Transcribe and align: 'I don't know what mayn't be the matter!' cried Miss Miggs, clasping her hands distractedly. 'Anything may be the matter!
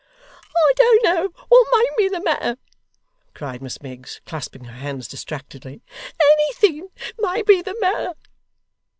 'I 0.55 0.73
don't 0.77 1.03
know 1.03 1.29
what 1.49 1.67
mayn't 1.71 1.95
be 1.95 2.09
the 2.09 2.23
matter!' 2.23 2.57
cried 3.35 3.61
Miss 3.61 3.79
Miggs, 3.83 4.19
clasping 4.25 4.63
her 4.63 4.73
hands 4.79 5.07
distractedly. 5.07 5.83
'Anything 6.19 6.87
may 7.21 7.43
be 7.43 7.61
the 7.61 7.77
matter! 7.79 8.15